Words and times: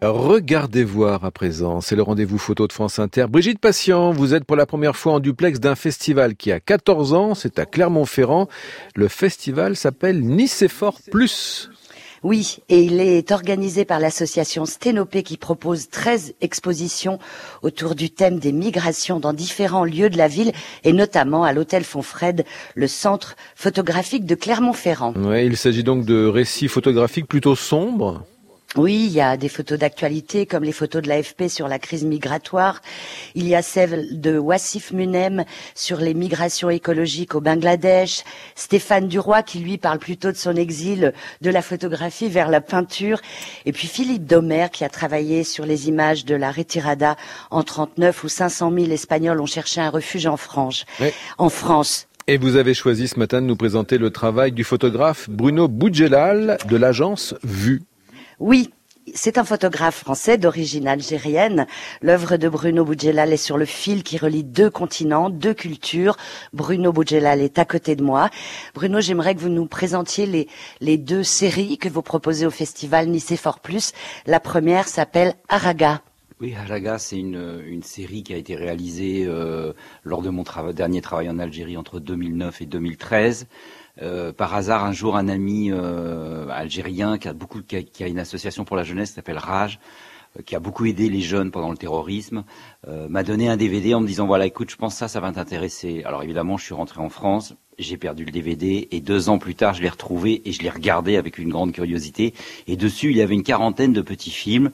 Regardez 0.00 0.84
voir 0.84 1.24
à 1.24 1.32
présent, 1.32 1.80
c'est 1.80 1.96
le 1.96 2.02
rendez-vous 2.02 2.38
photo 2.38 2.68
de 2.68 2.72
France 2.72 3.00
Inter. 3.00 3.26
Brigitte 3.28 3.58
Patient, 3.58 4.12
vous 4.12 4.32
êtes 4.32 4.44
pour 4.44 4.54
la 4.54 4.64
première 4.64 4.94
fois 4.94 5.14
en 5.14 5.18
duplex 5.18 5.58
d'un 5.58 5.74
festival 5.74 6.36
qui 6.36 6.52
a 6.52 6.60
14 6.60 7.14
ans, 7.14 7.34
c'est 7.34 7.58
à 7.58 7.66
Clermont-Ferrand. 7.66 8.46
Le 8.94 9.08
festival 9.08 9.74
s'appelle 9.74 10.20
Nicéphore 10.20 11.00
Plus. 11.10 11.68
Oui, 12.22 12.58
et 12.68 12.80
il 12.80 13.00
est 13.00 13.32
organisé 13.32 13.84
par 13.84 13.98
l'association 13.98 14.66
Sténopé 14.66 15.24
qui 15.24 15.36
propose 15.36 15.88
13 15.88 16.34
expositions 16.40 17.18
autour 17.62 17.96
du 17.96 18.10
thème 18.10 18.38
des 18.38 18.52
migrations 18.52 19.18
dans 19.18 19.32
différents 19.32 19.84
lieux 19.84 20.10
de 20.10 20.16
la 20.16 20.28
ville 20.28 20.52
et 20.84 20.92
notamment 20.92 21.42
à 21.42 21.52
l'hôtel 21.52 21.82
Fonfred, 21.82 22.44
le 22.76 22.86
centre 22.86 23.34
photographique 23.56 24.26
de 24.26 24.36
Clermont-Ferrand. 24.36 25.14
Ouais, 25.14 25.44
il 25.44 25.56
s'agit 25.56 25.82
donc 25.82 26.04
de 26.04 26.24
récits 26.24 26.68
photographiques 26.68 27.26
plutôt 27.26 27.56
sombres. 27.56 28.24
Oui, 28.76 29.06
il 29.06 29.12
y 29.12 29.22
a 29.22 29.38
des 29.38 29.48
photos 29.48 29.78
d'actualité 29.78 30.44
comme 30.44 30.62
les 30.62 30.72
photos 30.72 31.00
de 31.00 31.08
l'AFP 31.08 31.48
sur 31.48 31.68
la 31.68 31.78
crise 31.78 32.04
migratoire. 32.04 32.82
Il 33.34 33.48
y 33.48 33.54
a 33.54 33.62
celle 33.62 34.20
de 34.20 34.36
Wassif 34.36 34.92
Munem 34.92 35.46
sur 35.74 35.98
les 35.98 36.12
migrations 36.12 36.68
écologiques 36.68 37.34
au 37.34 37.40
Bangladesh. 37.40 38.24
Stéphane 38.56 39.08
Duroy 39.08 39.42
qui 39.42 39.60
lui 39.60 39.78
parle 39.78 39.98
plutôt 39.98 40.32
de 40.32 40.36
son 40.36 40.54
exil 40.54 41.14
de 41.40 41.50
la 41.50 41.62
photographie 41.62 42.28
vers 42.28 42.50
la 42.50 42.60
peinture. 42.60 43.22
Et 43.64 43.72
puis 43.72 43.88
Philippe 43.88 44.26
Domer 44.26 44.66
qui 44.70 44.84
a 44.84 44.90
travaillé 44.90 45.44
sur 45.44 45.64
les 45.64 45.88
images 45.88 46.26
de 46.26 46.34
la 46.34 46.52
retirada 46.52 47.16
en 47.50 47.62
39 47.62 48.22
où 48.22 48.28
500 48.28 48.70
000 48.70 48.90
Espagnols 48.90 49.40
ont 49.40 49.46
cherché 49.46 49.80
un 49.80 49.88
refuge 49.88 50.26
en 50.26 50.36
France. 50.36 50.84
En 51.38 51.48
France. 51.48 52.06
Et 52.26 52.36
vous 52.36 52.56
avez 52.56 52.74
choisi 52.74 53.08
ce 53.08 53.18
matin 53.18 53.40
de 53.40 53.46
nous 53.46 53.56
présenter 53.56 53.96
le 53.96 54.10
travail 54.10 54.52
du 54.52 54.62
photographe 54.62 55.30
Bruno 55.30 55.68
Boudjelal 55.68 56.58
de 56.68 56.76
l'agence 56.76 57.34
Vue. 57.42 57.80
Oui, 58.40 58.70
c'est 59.14 59.36
un 59.38 59.44
photographe 59.44 59.96
français 59.96 60.38
d'origine 60.38 60.86
algérienne. 60.86 61.66
L'œuvre 62.02 62.36
de 62.36 62.48
Bruno 62.48 62.84
Boudjelal 62.84 63.32
est 63.32 63.36
sur 63.36 63.58
le 63.58 63.64
fil 63.64 64.04
qui 64.04 64.16
relie 64.16 64.44
deux 64.44 64.70
continents, 64.70 65.28
deux 65.28 65.54
cultures. 65.54 66.16
Bruno 66.52 66.92
Boudjelal 66.92 67.40
est 67.40 67.58
à 67.58 67.64
côté 67.64 67.96
de 67.96 68.02
moi. 68.04 68.30
Bruno, 68.74 69.00
j'aimerais 69.00 69.34
que 69.34 69.40
vous 69.40 69.48
nous 69.48 69.66
présentiez 69.66 70.46
les, 70.80 70.98
deux 70.98 71.24
séries 71.24 71.78
que 71.78 71.88
vous 71.88 72.02
proposez 72.02 72.46
au 72.46 72.50
festival 72.50 73.08
Nicéphore 73.08 73.58
Plus. 73.58 73.92
La 74.26 74.38
première 74.40 74.86
s'appelle 74.86 75.34
Araga. 75.48 76.00
Oui, 76.40 76.54
Araga, 76.54 76.98
c'est 76.98 77.18
une, 77.18 77.64
une, 77.66 77.82
série 77.82 78.22
qui 78.22 78.32
a 78.32 78.36
été 78.36 78.54
réalisée 78.54 79.24
euh, 79.26 79.72
lors 80.04 80.22
de 80.22 80.30
mon 80.30 80.44
dernier 80.72 81.00
travail 81.00 81.28
en 81.28 81.40
Algérie 81.40 81.76
entre 81.76 81.98
2009 81.98 82.62
et 82.62 82.66
2013. 82.66 83.48
Euh, 84.02 84.32
par 84.32 84.54
hasard, 84.54 84.84
un 84.84 84.92
jour, 84.92 85.16
un 85.16 85.26
ami 85.26 85.72
euh, 85.72 86.46
algérien 86.50 87.18
qui 87.18 87.26
a 87.26 87.32
beaucoup, 87.32 87.60
qui 87.62 87.74
a, 87.74 87.82
qui 87.82 88.04
a, 88.04 88.06
une 88.06 88.20
association 88.20 88.64
pour 88.64 88.76
la 88.76 88.84
jeunesse 88.84 89.08
qui 89.08 89.14
s'appelle 89.16 89.38
Rage, 89.38 89.80
euh, 90.38 90.42
qui 90.42 90.54
a 90.54 90.60
beaucoup 90.60 90.86
aidé 90.86 91.08
les 91.08 91.22
jeunes 91.22 91.50
pendant 91.50 91.72
le 91.72 91.76
terrorisme, 91.76 92.44
euh, 92.86 93.08
m'a 93.08 93.24
donné 93.24 93.48
un 93.48 93.56
DVD 93.56 93.94
en 93.94 94.00
me 94.00 94.06
disant 94.06 94.28
voilà, 94.28 94.46
écoute, 94.46 94.70
je 94.70 94.76
pense 94.76 94.94
ça, 94.94 95.08
ça 95.08 95.18
va 95.18 95.32
t'intéresser. 95.32 96.04
Alors 96.04 96.22
évidemment, 96.22 96.56
je 96.56 96.64
suis 96.64 96.74
rentré 96.74 97.00
en 97.00 97.08
France, 97.08 97.54
j'ai 97.80 97.96
perdu 97.96 98.24
le 98.24 98.30
DVD 98.30 98.86
et 98.92 99.00
deux 99.00 99.28
ans 99.28 99.38
plus 99.38 99.56
tard, 99.56 99.74
je 99.74 99.82
l'ai 99.82 99.88
retrouvé 99.88 100.42
et 100.44 100.52
je 100.52 100.62
l'ai 100.62 100.70
regardé 100.70 101.16
avec 101.16 101.38
une 101.38 101.48
grande 101.48 101.72
curiosité. 101.72 102.32
Et 102.68 102.76
dessus, 102.76 103.10
il 103.10 103.16
y 103.16 103.22
avait 103.22 103.34
une 103.34 103.42
quarantaine 103.42 103.92
de 103.92 104.02
petits 104.02 104.30
films. 104.30 104.70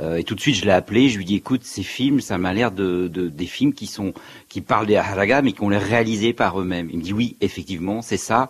Euh, 0.00 0.16
et 0.16 0.24
tout 0.24 0.34
de 0.34 0.40
suite, 0.40 0.56
je 0.56 0.64
l'ai 0.64 0.72
appelé, 0.72 1.08
je 1.08 1.18
lui 1.18 1.24
dis 1.24 1.36
écoute, 1.36 1.62
ces 1.64 1.84
films, 1.84 2.20
ça 2.20 2.36
m'a 2.36 2.52
l'air 2.52 2.72
de, 2.72 3.06
de, 3.06 3.28
des 3.28 3.46
films 3.46 3.72
qui 3.72 3.86
sont 3.86 4.12
qui 4.48 4.60
parlent 4.60 4.86
des 4.86 4.96
Haraga, 4.96 5.42
mais 5.42 5.52
qui 5.52 5.62
ont 5.62 5.68
les 5.68 5.78
réalisés 5.78 6.32
par 6.32 6.60
eux-mêmes. 6.60 6.88
Il 6.92 6.98
me 6.98 7.02
dit 7.02 7.12
oui, 7.12 7.36
effectivement, 7.40 8.02
c'est 8.02 8.16
ça. 8.16 8.48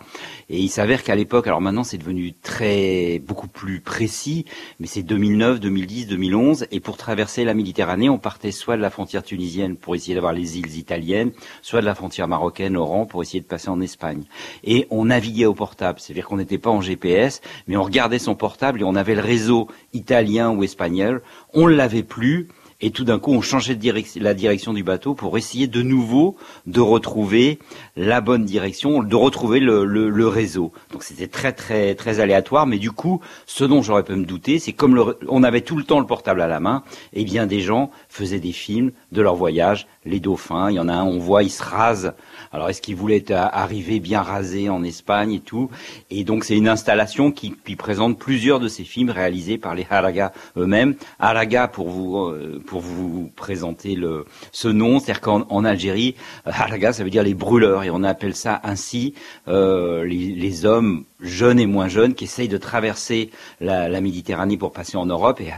Et 0.49 0.59
il 0.59 0.69
s'avère 0.69 1.03
qu'à 1.03 1.15
l'époque, 1.15 1.47
alors 1.47 1.61
maintenant, 1.61 1.85
c'est 1.85 1.99
devenu 1.99 2.33
très 2.33 3.19
beaucoup 3.19 3.49
plus 3.49 3.81
précis, 3.81 4.47
mais 4.81 4.87
c'est 4.87 5.03
2009, 5.03 5.61
2010, 5.61 6.07
2011. 6.09 6.67
Et 6.71 6.81
pour 6.81 6.97
traverser 6.97 7.45
la 7.45 7.55
Méditerranée, 7.55 8.09
on 8.09 8.19
partait 8.19 8.51
soit 8.51 8.77
de 8.77 8.83
la 8.83 8.91
frontière 8.91 9.23
tunisienne 9.23 9.77
pour 9.77 9.95
essayer 9.95 10.15
d'avoir 10.15 10.33
les 10.33 10.59
îles 10.59 10.77
italiennes, 10.79 11.33
soit 11.61 11.81
de 11.81 11.87
la 11.87 11.95
frontière 11.95 12.29
marocaine, 12.29 12.77
Oran, 12.77 13.05
pour 13.05 13.23
essayer 13.23 13.41
de 13.41 13.47
passer 13.47 13.69
en 13.69 13.81
Espagne. 13.81 14.25
Et 14.63 14.87
on 14.91 15.07
naviguait 15.07 15.47
au 15.47 15.55
portable, 15.55 16.01
c'est-à-dire 16.01 16.27
qu'on 16.27 16.39
n'était 16.39 16.59
pas 16.59 16.71
en 16.71 16.81
GPS, 16.81 17.43
mais 17.67 17.77
on 17.77 17.83
regardait 17.83 18.19
son 18.19 18.35
portable 18.35 18.81
et 18.81 18.85
on 18.85 18.95
avait 18.95 19.15
le 19.15 19.21
réseau 19.21 19.69
italien 19.93 20.51
ou 20.51 20.65
espagnol 20.65 21.23
on 21.53 21.69
ne 21.69 21.75
l'avait 21.75 22.03
plus. 22.03 22.49
Et 22.81 22.91
tout 22.91 23.05
d'un 23.05 23.19
coup, 23.19 23.33
on 23.33 23.41
changeait 23.41 23.75
de 23.75 24.21
la 24.21 24.35
direction 24.35 24.73
du 24.73 24.83
bateau 24.83 25.15
pour 25.15 25.37
essayer 25.39 25.67
de 25.67 25.83
nouveau 25.83 26.37
de 26.67 26.81
retrouver 26.81 27.59
la 27.97 28.21
bonne 28.21 28.45
direction, 28.45 29.03
de 29.03 29.17
retrouver 29.17 29.61
le, 29.61 30.29
réseau. 30.29 30.73
Donc 30.91 31.03
c'était 31.03 31.27
très 31.27 31.53
très 31.53 31.95
très 31.95 32.21
aléatoire, 32.21 32.67
mais 32.67 32.79
du 32.79 32.91
coup, 32.91 33.21
ce 33.47 33.65
dont 33.65 33.83
j'aurais 33.83 34.03
pu 34.03 34.15
me 34.15 34.25
douter, 34.25 34.59
c'est 34.59 34.73
comme 34.73 35.15
on 35.29 35.43
avait 35.43 35.61
tout 35.61 35.77
le 35.77 35.85
temps 35.85 36.01
le 36.01 36.07
portable 36.07 36.41
à 36.41 36.47
la 36.47 36.61
main, 36.61 36.83
eh 37.13 37.25
bien 37.25 37.47
des 37.47 37.61
gens 37.61 37.91
faisaient 38.09 38.41
des 38.41 38.53
films 38.53 38.91
de 39.13 39.23
leur 39.23 39.35
voyage, 39.35 39.87
les 40.05 40.21
dauphins. 40.21 40.71
Il 40.71 40.75
y 40.75 40.81
en 40.81 40.89
a 40.89 40.95
un, 40.95 41.05
on 41.05 41.19
voit, 41.19 41.43
il 41.43 41.51
se 41.51 41.63
rase. 41.63 42.15
Alors 42.53 42.69
est-ce 42.69 42.81
qu'il 42.81 42.97
voulait 42.97 43.31
arriver 43.33 44.01
bien 44.01 44.23
rasé 44.23 44.69
en 44.69 44.83
Espagne 44.83 45.33
et 45.33 45.41
tout? 45.41 45.71
Et 46.11 46.25
donc 46.25 46.45
c'est 46.45 46.57
une 46.57 46.69
installation 46.69 47.33
qui, 47.33 47.55
présente 47.77 48.19
plusieurs 48.19 48.61
de 48.61 48.69
ces 48.69 48.85
films 48.85 49.11
réalisés 49.11 49.59
par 49.59 49.75
les 49.75 49.87
Haraga 49.91 50.33
eux-mêmes. 50.57 50.95
Haraga 51.19 51.69
pour 51.69 51.91
vous 51.91 52.19
euh, 52.19 52.63
pour 52.67 52.81
vous 52.81 53.31
présenter 53.37 53.99
ce 54.53 54.69
nom, 54.69 54.99
c'est-à-dire 54.99 55.21
qu'en 55.21 55.65
Algérie, 55.65 56.15
Haraga 56.45 56.93
ça 56.93 57.05
veut 57.05 57.11
dire 57.11 57.23
les 57.23 57.35
brûleurs 57.35 57.85
et 57.85 57.91
on 57.91 58.03
appelle 58.03 58.35
ça 58.35 58.61
ainsi 58.65 59.15
euh, 59.49 60.05
les, 60.05 60.65
hommes 60.65 61.05
jeunes 61.21 61.59
et 61.59 61.67
moins 61.67 61.89
jeunes 61.89 62.15
qui 62.15 62.25
essayent 62.25 62.49
de 62.49 62.57
traverser 62.57 63.31
la, 63.61 64.01
Méditerranée 64.01 64.57
pour 64.57 64.73
passer 64.73 64.97
en 64.97 65.07
Europe. 65.07 65.41
Et 65.41 65.51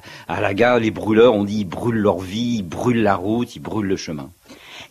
gare, 0.55 0.79
les 0.79 0.91
brûleurs, 0.91 1.35
on 1.35 1.45
dit, 1.45 1.61
ils 1.61 1.65
brûlent 1.65 1.99
leur 1.99 2.19
vie, 2.19 2.57
ils 2.59 2.63
brûlent 2.63 3.03
la 3.03 3.17
route, 3.17 3.57
ils 3.57 3.61
brûlent 3.61 3.87
le 3.87 3.97
chemin. 3.97 4.31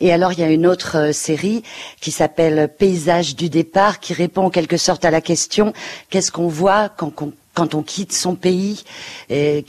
Et 0.02 0.12
alors, 0.12 0.34
il 0.34 0.40
y 0.40 0.44
a 0.44 0.52
une 0.52 0.68
autre 0.68 0.97
euh, 0.97 1.12
série 1.14 1.64
qui 2.02 2.12
s'appelle 2.12 2.70
Paysage 2.78 3.36
du 3.36 3.50
départ, 3.50 4.00
qui 4.00 4.14
répond 4.14 4.44
en 4.44 4.50
quelque 4.50 4.78
sorte 4.78 5.06
à 5.06 5.12
la 5.12 5.22
question 5.22 5.74
qu'est-ce 6.09 6.32
qu'on 6.32 6.47
voit 6.47 6.90
quand, 6.90 7.14
quand, 7.56 7.74
on 7.74 7.82
quitte 7.82 8.14
son 8.14 8.36
pays 8.36 8.84
et, 9.30 9.66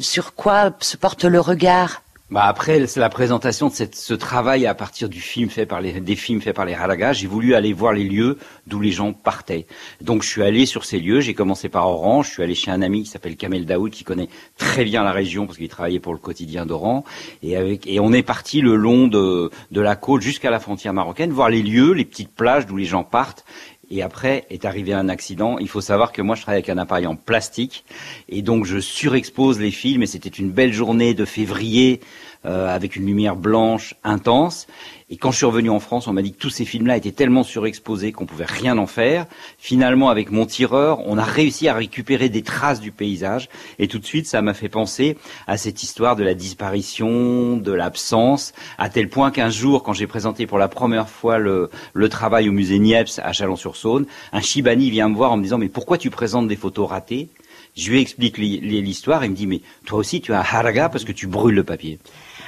Sur 0.00 0.34
quoi 0.34 0.72
se 0.80 0.96
porte 0.96 1.24
le 1.24 1.40
regard? 1.40 2.02
Bah 2.30 2.44
après, 2.44 2.86
la 2.94 3.08
présentation 3.08 3.66
de 3.66 3.72
cette, 3.72 3.96
ce 3.96 4.14
travail 4.14 4.64
à 4.64 4.74
partir 4.74 5.08
du 5.08 5.20
film 5.20 5.50
fait 5.50 5.66
par 5.66 5.80
les, 5.80 6.00
des 6.00 6.14
films 6.14 6.40
faits 6.40 6.54
par 6.54 6.64
les 6.64 6.74
Halagas. 6.74 7.14
J'ai 7.14 7.26
voulu 7.26 7.56
aller 7.56 7.72
voir 7.72 7.92
les 7.92 8.04
lieux 8.04 8.38
d'où 8.68 8.78
les 8.78 8.92
gens 8.92 9.12
partaient. 9.12 9.66
Donc 10.00 10.22
je 10.22 10.28
suis 10.28 10.42
allé 10.44 10.64
sur 10.64 10.84
ces 10.84 11.00
lieux. 11.00 11.20
J'ai 11.20 11.34
commencé 11.34 11.68
par 11.68 11.88
Oran. 11.88 12.22
Je 12.22 12.30
suis 12.30 12.42
allé 12.44 12.54
chez 12.54 12.70
un 12.70 12.82
ami 12.82 13.02
qui 13.02 13.10
s'appelle 13.10 13.36
Kamel 13.36 13.66
Daoud, 13.66 13.90
qui 13.90 14.04
connaît 14.04 14.28
très 14.58 14.84
bien 14.84 15.02
la 15.02 15.10
région 15.10 15.46
parce 15.46 15.58
qu'il 15.58 15.68
travaillait 15.68 15.98
pour 15.98 16.12
le 16.12 16.20
quotidien 16.20 16.66
d'Oran. 16.66 17.02
Et 17.42 17.80
et 17.84 17.98
on 17.98 18.12
est 18.12 18.22
parti 18.22 18.60
le 18.60 18.76
long 18.76 19.08
de, 19.08 19.50
de 19.72 19.80
la 19.80 19.96
côte 19.96 20.22
jusqu'à 20.22 20.52
la 20.52 20.60
frontière 20.60 20.92
marocaine, 20.92 21.32
voir 21.32 21.50
les 21.50 21.62
lieux, 21.62 21.94
les 21.94 22.04
petites 22.04 22.32
plages 22.32 22.64
d'où 22.64 22.76
les 22.76 22.84
gens 22.84 23.02
partent. 23.02 23.44
Et 23.90 24.02
après 24.02 24.46
est 24.50 24.64
arrivé 24.64 24.92
un 24.92 25.08
accident. 25.08 25.58
Il 25.58 25.68
faut 25.68 25.80
savoir 25.80 26.12
que 26.12 26.22
moi 26.22 26.36
je 26.36 26.42
travaille 26.42 26.58
avec 26.58 26.68
un 26.68 26.78
appareil 26.78 27.06
en 27.06 27.16
plastique 27.16 27.84
et 28.28 28.40
donc 28.40 28.64
je 28.64 28.78
surexpose 28.78 29.58
les 29.58 29.72
films. 29.72 30.02
Et 30.02 30.06
c'était 30.06 30.28
une 30.28 30.50
belle 30.50 30.72
journée 30.72 31.12
de 31.12 31.24
février 31.24 32.00
avec 32.44 32.96
une 32.96 33.06
lumière 33.06 33.36
blanche 33.36 33.94
intense. 34.02 34.66
Et 35.12 35.16
quand 35.16 35.32
je 35.32 35.38
suis 35.38 35.46
revenu 35.46 35.70
en 35.70 35.80
France, 35.80 36.06
on 36.06 36.12
m'a 36.12 36.22
dit 36.22 36.32
que 36.32 36.38
tous 36.38 36.50
ces 36.50 36.64
films-là 36.64 36.96
étaient 36.96 37.10
tellement 37.10 37.42
surexposés 37.42 38.12
qu'on 38.12 38.26
pouvait 38.26 38.44
rien 38.44 38.78
en 38.78 38.86
faire. 38.86 39.26
Finalement, 39.58 40.08
avec 40.08 40.30
mon 40.30 40.46
tireur, 40.46 41.00
on 41.04 41.18
a 41.18 41.24
réussi 41.24 41.66
à 41.66 41.74
récupérer 41.74 42.28
des 42.28 42.42
traces 42.42 42.80
du 42.80 42.92
paysage. 42.92 43.48
Et 43.80 43.88
tout 43.88 43.98
de 43.98 44.04
suite, 44.04 44.26
ça 44.26 44.40
m'a 44.40 44.54
fait 44.54 44.68
penser 44.68 45.18
à 45.48 45.56
cette 45.56 45.82
histoire 45.82 46.14
de 46.14 46.22
la 46.22 46.34
disparition, 46.34 47.56
de 47.56 47.72
l'absence, 47.72 48.52
à 48.78 48.88
tel 48.88 49.08
point 49.08 49.32
qu'un 49.32 49.50
jour, 49.50 49.82
quand 49.82 49.94
j'ai 49.94 50.06
présenté 50.06 50.46
pour 50.46 50.58
la 50.58 50.68
première 50.68 51.08
fois 51.08 51.38
le, 51.38 51.70
le 51.92 52.08
travail 52.08 52.48
au 52.48 52.52
musée 52.52 52.78
Niepce 52.78 53.18
à 53.18 53.32
Chalon-sur-Saône, 53.32 54.06
un 54.32 54.40
Chibani 54.40 54.90
vient 54.90 55.08
me 55.08 55.16
voir 55.16 55.32
en 55.32 55.36
me 55.36 55.42
disant, 55.42 55.58
mais 55.58 55.68
pourquoi 55.68 55.98
tu 55.98 56.10
présentes 56.10 56.46
des 56.46 56.56
photos 56.56 56.88
ratées? 56.88 57.28
Je 57.76 57.90
lui 57.90 58.00
explique 58.00 58.38
l'histoire, 58.38 59.24
il 59.24 59.30
me 59.30 59.36
dit, 59.36 59.46
mais 59.46 59.60
toi 59.86 59.98
aussi 59.98 60.20
tu 60.20 60.32
as 60.32 60.40
un 60.40 60.42
haraga 60.42 60.88
parce 60.88 61.04
que 61.04 61.12
tu 61.12 61.26
brûles 61.26 61.54
le 61.54 61.64
papier. 61.64 61.98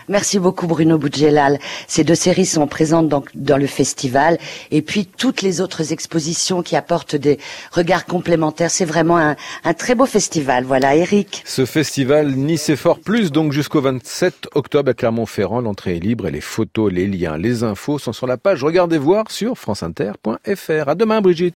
Merci 0.08 0.38
beaucoup 0.38 0.66
Bruno 0.66 0.98
Boudjelal. 0.98 1.58
Ces 1.86 2.04
deux 2.04 2.14
séries 2.14 2.46
sont 2.46 2.66
présentes 2.66 3.08
dans, 3.08 3.22
dans, 3.34 3.56
le 3.56 3.66
festival 3.66 4.38
et 4.70 4.82
puis 4.82 5.06
toutes 5.06 5.42
les 5.42 5.60
autres 5.60 5.92
expositions 5.92 6.62
qui 6.62 6.76
apportent 6.76 7.14
des 7.14 7.38
regards 7.70 8.04
complémentaires. 8.04 8.70
C'est 8.70 8.84
vraiment 8.84 9.18
un, 9.18 9.36
un, 9.64 9.74
très 9.74 9.94
beau 9.94 10.06
festival. 10.06 10.64
Voilà, 10.64 10.96
Eric. 10.96 11.42
Ce 11.46 11.64
festival 11.64 12.32
Nice 12.32 12.74
Fort 12.74 12.98
Plus, 12.98 13.30
donc 13.30 13.52
jusqu'au 13.52 13.80
27 13.80 14.48
octobre 14.54 14.90
à 14.90 14.94
Clermont-Ferrand. 14.94 15.60
L'entrée 15.60 15.96
est 15.96 16.00
libre 16.00 16.26
et 16.26 16.30
les 16.30 16.40
photos, 16.40 16.92
les 16.92 17.06
liens, 17.06 17.36
les 17.36 17.62
infos 17.62 17.98
sont 17.98 18.12
sur 18.12 18.26
la 18.26 18.36
page 18.36 18.64
Regardez 18.64 18.98
voir 18.98 19.30
sur 19.30 19.56
franceinter.fr. 19.56 20.88
À 20.88 20.94
demain 20.94 21.20
Brigitte. 21.20 21.50